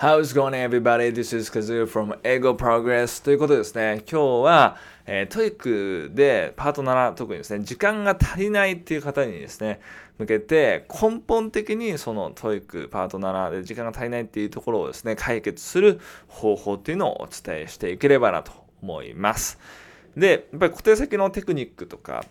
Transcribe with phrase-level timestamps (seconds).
[0.00, 1.10] How's going everybody?
[1.10, 9.80] This is Kazu from 英語 Progress ということですね、今日は、えー、 TOEIC でパート7特にですね、時間が足りないっていう方にですね、
[10.18, 19.58] 向けて根本的にその TOEIC パート7で時間が足りないっていうところをですね、解決する方法っていうのをお伝えしていければなと思います。
[20.16, 22.24] で、やっぱり小手先のテクニックとか、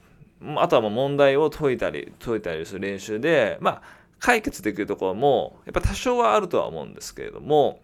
[0.55, 7.79] あとはもう問題を解いたり、解いたりする練習で、まあ、解決できるところもやっぱ多少はあるとは思うんですけれども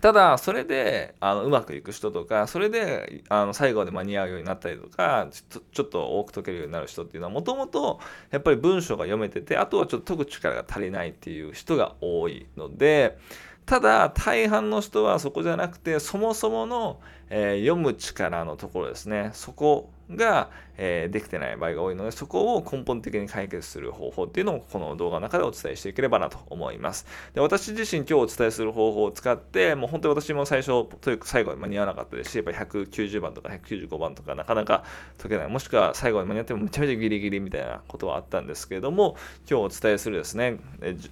[0.00, 13.18] ただそれであのうまくいく人とかそれであの最後で間に合うようになったりとかちょっと多く解けるようになる人っていうのはもともとやっぱり文章が読めててあとはちょっと解く力が足りないっていう人が多いので
[13.66, 19.30] ただ大半の人はそこじゃなくてそもそもの、えー、読む力のところですね。
[19.32, 27.06] そこが、えー、できてない場合が多いので、そこを根本的に解決する方法っていうのをこの動画の中でお伝えしていければなと思います。
[27.34, 34.84] で私自身今日お伝えする方法を使って、もう本当に私も最初、というか最後に間に合わなかったですし、やっぱり190番とか195番とかなかなか
[35.18, 39.16] 解けない、もしくは最後に間に合ってもめちゃめちゃギリギリみたいなことはあったんですけれども、
[39.48, 40.58] 今日お伝えするですね、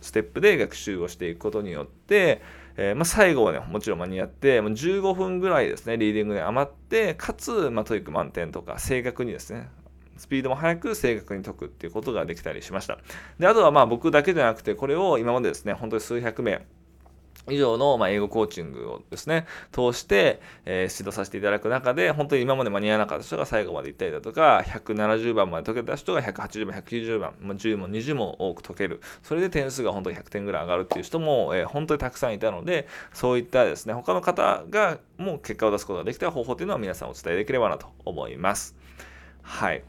[0.01, 2.41] ステップで学習をしていくことによって、
[2.81, 9.69] えー、まあ、最後はね、もちろん間に合って、もう15分ぐらいですね、リーディングで余って、かつ、まあ、 TOEIC 満点とか、正確にですね、
[10.17, 12.99] スピードも速く正確に解くっていうことができたりしました。
[13.41, 16.65] で、あとはまあ僕だけじゃなくて、これを今までですね、本当に数百名、
[17.51, 29.01] 以上の、ま、英語コーチングをですね、通して、え、指導させていただく中で、本当に今まで間に合わなかった人が最後まで行ったりだとか、170番まで解けた人が180番、190番、ま、10も20も多く解ける。
[29.23, 38.77] それで点数が本当に100点ぐらい上がるっていう人も、え、本当にたくさんいたので、そういったですね、他の方がもう結果を出すことができた方法というのは皆さんお伝えできればなと思います。
[39.43, 39.83] はい。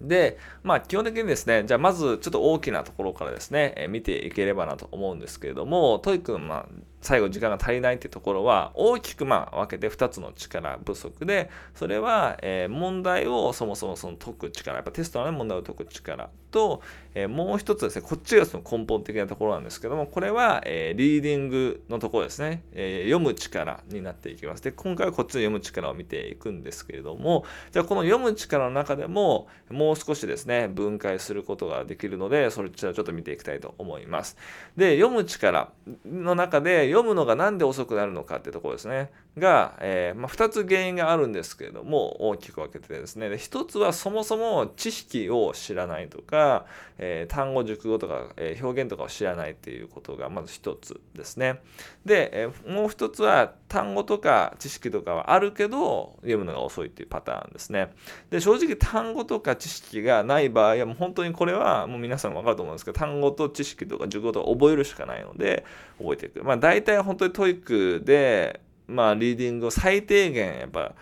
[0.00, 6.66] で、まあ基本的にですね、じゃあまずちょっと大きなところからですね、え、見ていければなと思うんですけれども、トイ君まあ
[7.00, 16.82] 最後時間が足りないってところは大きくまあ分けて2つの力不足でそれは、え、問題をそもそもその解く力やっぱテストの、問題を解く力と、
[17.14, 24.62] え、もう一つですねこっちがその根本的なところなんですけどもこれは、えー、リーディングのところですね、え読む力になっていきます。
[24.62, 34.36] で今回はこっちの読む力を見ていくんですけれどもじゃあこの読む力の中でももう少しですね分解することができるのでそれちらちょっと見ていきたいと思います。
[34.76, 35.72] で読む力
[36.04, 39.10] の中で読むのが何で遅くなるのかってところですね。
[39.38, 43.28] が、えー、まあ、2つ原因があるんですけれども大きく分けてですね。
[43.28, 46.66] で1つはそもそも知識を知らないとか、
[46.98, 51.60] えー、単語熟語とか、えー、表現とかを知らないっていうことがまず1つですね。
[52.04, 57.92] で、えもう1つは単語とか知識とかはあるけど読むのが遅いっていうパターンですね。
[58.30, 65.64] で正直単語とか知識がない場合はもう本当にこれはもう皆さんも分かると思うんですけど単語と知識とか熟語とか覚えるしかないので
[65.98, 66.42] 覚えていく。
[66.42, 70.94] まあ大体本当に TOEIC でまあ、リーディングを最低限、やっぱ、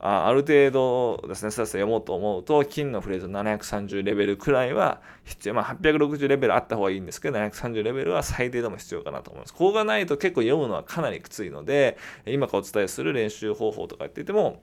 [0.00, 5.54] あある程度ですね、さっさ読もうと思うと、金のフレーズ730レベルくらいは必要。
[5.54, 9.54] まあ、860レベルあった方がいいんですけど、730レベルは最低でも必要かなと思います。
[9.54, 11.96] ここがないと結構読むのはかなりきついので、
[12.26, 14.60] 今からお伝えする練習方法とか言っていても、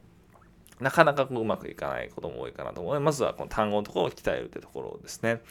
[0.80, 5.41] なかなかうまくいかないことも多いかなと思うので、まずはこの単語のところを鍛えるというところですね。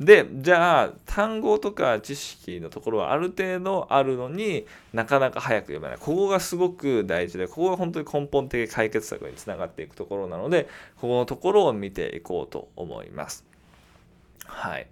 [0.00, 5.98] で、じゃあ、単語とか知識のところはある程度あるのになかなか早く読めない。
[5.98, 10.64] ここがすごく大事で、ここが本当に根本的解決策につながっていくところなので、
[10.96, 13.44] ここのところを見ていこうと思います。
[14.46, 14.88] はい。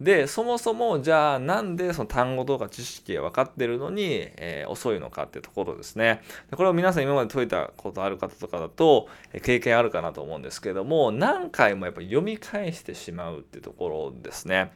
[0.00, 4.04] で、そもそもじゃあなんでその単語とか知識が分かってるのに、
[4.36, 6.22] えー、遅いのかってところですね。
[6.52, 14.72] これを皆さん今まで解いたことある方とかだと、え経験あるかなと思うんですけども、何回もやっぱ読み返してしまうってところですね。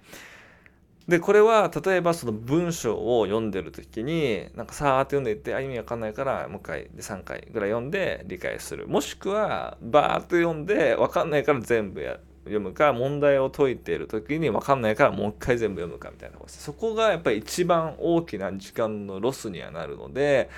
[1.08, 8.88] で、これは例えばその文章を読んでる時に、なんかさーって読んでいって、あ、意味わかんないからもう一回で3回ぐらい読んで理解する。
[8.88, 12.20] もしくはバーっと読んでわかんないから全部やる。
[12.44, 20.50] 読むか問題を解いている時に分かんないからもう一回全部読むかみたいなことですそこがやっぱり一番大きな時間のロスにはなるので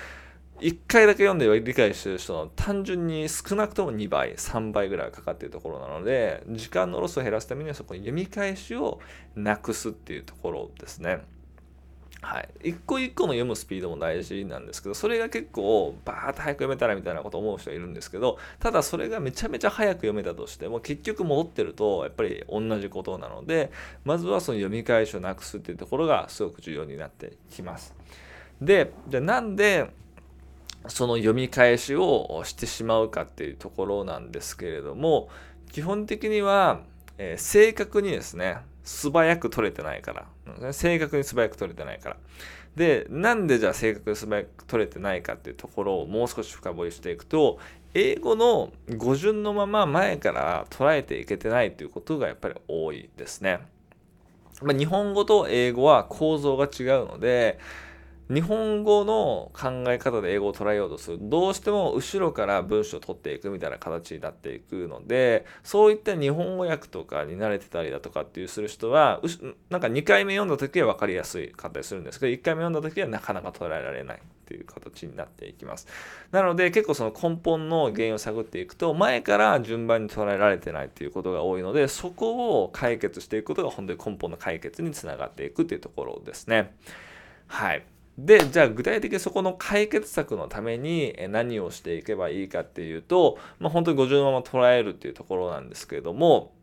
[0.59, 8.99] 1回だけ読んで理解してる人の単純に少なくとも2倍3倍ぐらいかかっているところなので時間のロスを減らすためにはそこに読み返しを
[9.35, 11.19] なくすっていうところですね。
[12.21, 23.71] はい、一個一個の読むスピードも大事なんですけどそれが結構バーッと早く読めたらみたいなこと思う人いるんですけどただそれがめちゃめちゃ早く読めたとしても結局戻ってるとやっぱり同じことなので
[24.03, 27.95] まずはその読み返しをなくすっていうところがすごく重要になってきます。
[28.59, 29.91] でじゃなんで
[30.87, 35.29] その読み返しをしてしまうかっていうところなんですけれども
[35.71, 36.81] 基本的には、
[37.17, 40.25] えー、正確にですね素早く取れてないから。
[40.71, 42.17] 正確に素早く取れてないから。
[42.75, 47.59] で、なんでじゃあ正確に素早く取れてないかっていうところをもう少し深掘りしていくと、
[47.93, 53.59] 英語の語順のまま前から捉えていけてないということがやっぱり多いですね。
[54.61, 57.59] まあ、日本語と英語は構造が違うので、
[58.29, 61.17] 日本語の考え方で英語を捉えようとする。
[61.21, 69.21] どうしても後ろから文章を取っていくみたいな形になっていくのでそういった日本語訳とかに慣れてたりだとかっていうする人は
[69.69, 75.87] なんか2回目読んだ時は分かりやすいかったりするんですけど1回目読んだ時はなかなか捉えられないっていう形になっていきます。
[76.31, 86.75] なので結構その根本の原因を探っていくと前から順番に捉えられてないっていうことが多いのでそこを解決していくことが本当に根本の解決につながっていくっていうところですね。
[87.47, 87.83] はい。
[88.17, 96.53] で、じゃあ具体的にそこの解決策のために何をしていけばいいかっていうと、まあ、本当に50のまま捉えるっていうところなんですけれども、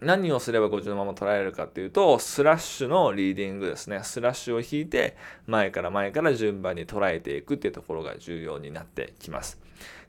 [0.00, 4.00] 何をすれば50のまま捉えるかっていうと、スラッシュのリーディングですね。
[4.02, 5.16] スラッシュを引いて、
[5.46, 9.60] 前から前から順番に捉えていくっていうところが重要になってきます。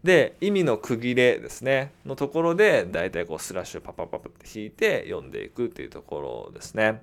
[0.04, 1.92] で、意味の区切れですね。
[2.06, 7.02] のところで、だいたいこうスラッシュパパパパって引いて読んでいくっていうところですね。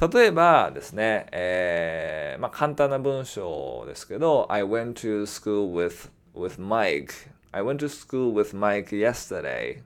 [0.00, 7.28] 例えばですね、えー、まあ、簡単な文章ですけど、I went to school with, with Mike.
[7.50, 9.82] I went to school with Mike yesterday.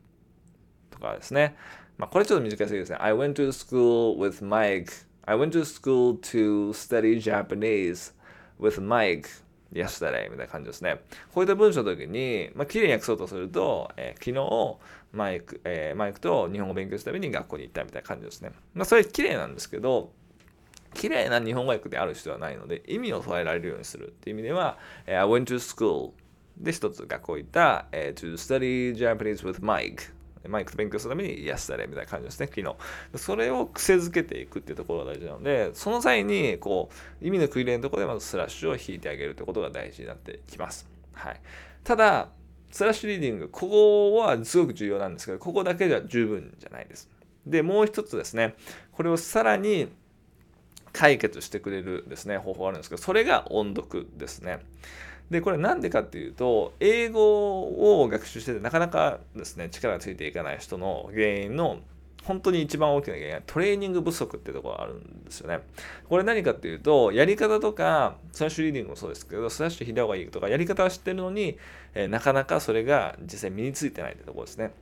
[0.90, 1.56] とかですね。
[1.96, 2.98] まあ、これちょっと短すぎですね。
[3.00, 5.06] I went to school with Mike.
[5.24, 8.12] I went to school to study Japanese
[8.60, 9.41] with Mike
[9.72, 11.00] yesterday みたいな感じですね。
[11.34, 14.78] こういった文章の時に、まあ、綺麗に訳そうとすると、えー、昨日、
[15.12, 18.52] マイク、えー、マイクと日本語を勉強するために学校に行ったみたいな感じですね。
[18.74, 20.12] まあ、それ綺麗なんですけど、
[20.94, 26.12] 綺麗な日本語訳である必要はないので、意味を捉えられるようにするっていう意味では、I went to school
[26.58, 30.12] で一つ学校行った、えー、to study Japanese with Mike
[30.48, 32.74] マイクと勉強するために yesterday みたいな感じですね、昨日。
[33.16, 36.90] それを癖づけていくっていうところが大事なので、その際に、こ
[37.20, 40.88] う、意味の区切れのところでまずスラッシュを引いてあげるってことが大事になってきます。
[41.12, 41.40] はい。
[41.84, 42.28] ただ、
[42.70, 47.08] スラッシュリーディング、ここはすごく重要なんですけど、ここだけじゃ十分じゃないです。
[47.46, 48.54] で、もう一つですね、
[48.92, 49.88] これをさらに
[50.92, 54.60] 解決してくれるですね、方法があるんですけど、それが音読ですね。
[55.30, 61.78] で、これなんでかっていうと、英語を学習しててなかなかですね、力がついていかない人の原因の
[62.24, 65.60] 本当に一番大きな原因はトレーニング不足っていうところがあるんですよね。
[66.08, 71.58] これ何かっていうと、やり方とか、スラッシュリーディングもそうですけど、スラッシュ引いた方がいいとか、やり方は知ってるのに、
[71.94, 74.72] え、なかなかそれが実際身についてないってところですね。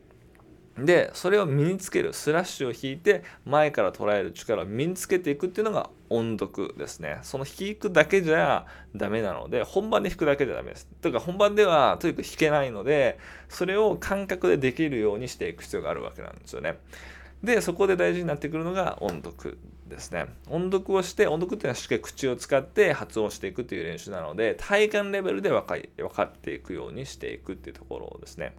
[0.85, 7.19] で、それを身につける、スラッシュを引いて、前から捉える力を身につけていくっていうのが音読ですね。
[7.23, 10.89] その弾くだけじゃダメなので、本番で弾くだけじゃダメです。
[11.01, 13.19] というか、本番ではとにかく弾けないので、
[13.49, 16.79] それを感覚でできるようにしていく必要があるわけなんですよね。
[17.43, 20.27] で、そこで大事になってくるのが音読ですね。
[20.49, 28.55] 音読をして、音読っていうのはしっかり口を使って発音していくっていう練習なので、体感レベルで分か分かっていくようにしていくっていうところですね。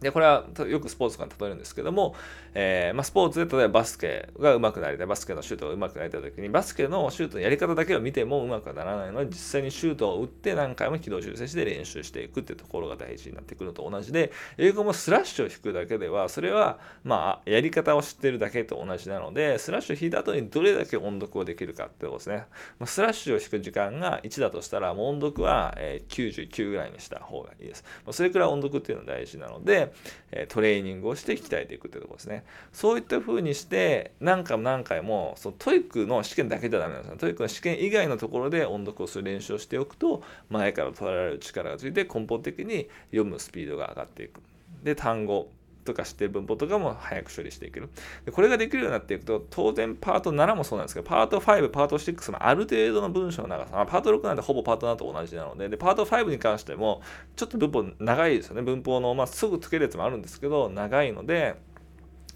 [0.00, 2.14] で、これはよくスポーツから例えるんですけども、
[2.54, 22.44] えー、まあ、スポーツで例えばバスケが上手くなりたい、バスケのシュートが上手くなりたいときに、バスケのシュートのやり方だけを見ても上手くはならないので、実際にシュートを打って何回も軌道修正して練習していくっていうところが大事になってくると同じで、英語もスラッシュを引くだけでは、それは、まあ、やり方を知ってるだけと同じなので、スラッシュを引いた後にどれだけ音読をできるかってことですね。
[22.78, 25.76] まあ、スラッシュを引く時間が1だとしたら、もう音読は、
[26.08, 27.84] 99ぐらいにした方がいいです。
[28.04, 29.87] まあ、それくらい音読っていうのは大事なので、
[30.30, 32.44] えトレーニングをして鍛えていくってところですね。
[32.72, 37.18] そういった風にして何回も何回もその TOEIC の試験だけじゃダメなんですね。
[37.18, 44.40] TOEIC の試験以外のところで音読をする練習をしておくと前から捉えられる力がついて根本的に読むスピードが上がっていく。
[44.82, 45.48] で単語
[45.88, 47.88] とか知ってる文法とかも早く処理していける。
[48.24, 57.02] でこれができるようになっていくと、当然パート7もそうなんですけど、パート5、パート6もある程度の文章の長さ、まあ、パート6なんてほぼパート7と同じなので、で、パート5に関しても、
[57.36, 58.62] ちょっと文法長いですよね。
[58.62, 61.56] 文法の、まあ、すぐつけるやつもあるんですけど、長いので、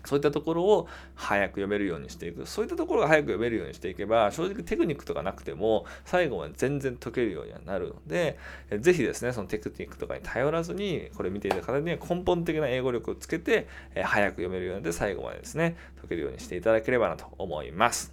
[0.04, 2.46] そういったところを早く読めるようにしていく。
[2.46, 8.38] そういったところが早く読めるようにしていけば、正直テクニックとかなくても、最後まで全然解けるようにはなるので、
[8.78, 18.12] ぜひですね、そのテクニックとかに頼らずに、これ見ていた方には根本的な英語力をつけて、早く読めるようになって、最後までですね、解けるようにしていただければなと思います。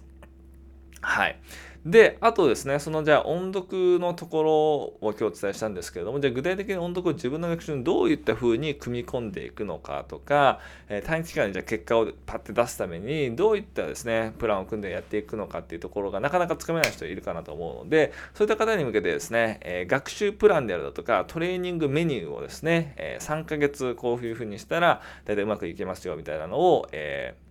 [1.02, 1.38] はい。
[1.86, 10.60] で、あとですね、そのじゃあ音読のところを今日お伝えしたんですけれども、じゃあ具体的に音読を自分の学習にどういった風に組み込んでいくのかとか、
[10.90, 27.49] えー、短期間にじゃあ結果をパッて出すためにどういったですね、プランを組んでやっていくのかっていうところがなかなかつかめない人いるかなと思うので、そういった方に向けてですね、えー、学習プランであるだとか、トレーニングメニューをですね、えー、3ヶ月こういう風にしたら大体うまくいけますよみたいなのを、えー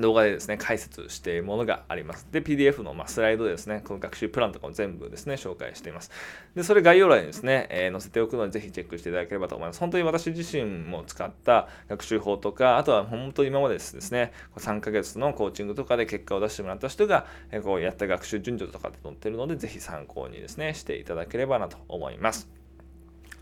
[0.00, 2.26] 動画でですね、解説しているものがあります。
[2.30, 6.10] で、PDF のまスライドでですね、この学習プランとかも全部ですね、紹介しています。
[6.54, 9.80] で、それ概要欄にですね、えー、載せておくので、ぜひチェックしていただければと思います。
[9.80, 22.48] 本当に私自身も使った学習法とか、あとは本当に今までですね、3ヶ月のコーチングとかで結果を出してもらった人が、えこうやった学習順序とかで載ってるので、ぜひ参考にですね、していただければなと思います。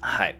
[0.00, 0.38] はい。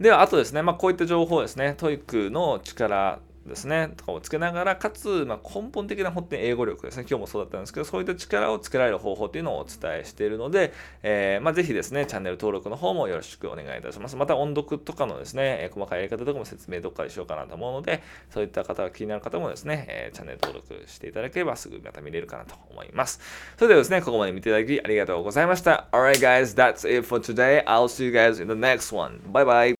[0.00, 10.72] では、あとですね、まあ、こういった情報ですね、 TOEIC の力ですね、とかをつけながら、かつ、ま、根本的な本当に英語力ですね、今日もそうだったんですけど、そういった力をつけられる方法というのをお伝えしているので、
[11.02, 14.16] えー、まあ、ぜひですね、チャンネル登録の方もよろしくお願いいたします。
[14.16, 23.20] また、音読とかのですね、え細かいやり方とかも説明どっかでしようかなと思うので、そういった方が気になる方もですね、え、チャンネル登録していただければすぐまた見れるかなと思います。
[23.56, 25.88] それではですね、ここまで見ていただきありがとうございました。
[25.92, 27.64] Alright guys, that's it for today.
[27.64, 29.20] I'll see you guys in the next one.
[29.32, 29.72] Bye bye!